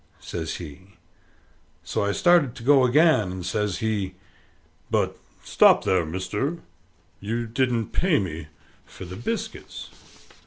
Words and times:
says 0.19 0.55
he. 0.55 0.95
So 1.83 2.03
I 2.03 2.11
started 2.11 2.55
to 2.55 2.63
go 2.63 2.85
again, 2.85 3.31
and 3.31 3.45
says 3.45 3.77
he, 3.85 4.15
"But 4.89 5.15
stop 5.43 5.83
there, 5.83 6.07
mister: 6.07 6.57
you 7.19 7.45
didn't 7.45 7.89
pay 7.91 8.17
me 8.17 8.47
for 8.83 9.05
the 9.05 9.15
biscuits." 9.15 9.91